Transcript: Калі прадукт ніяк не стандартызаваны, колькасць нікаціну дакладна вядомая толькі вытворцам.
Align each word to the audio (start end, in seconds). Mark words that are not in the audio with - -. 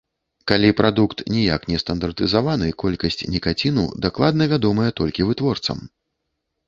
Калі 0.51 0.69
прадукт 0.79 1.17
ніяк 1.33 1.67
не 1.73 1.77
стандартызаваны, 1.83 2.71
колькасць 2.85 3.21
нікаціну 3.37 3.83
дакладна 4.07 4.43
вядомая 4.55 4.89
толькі 5.01 5.27
вытворцам. 5.29 5.89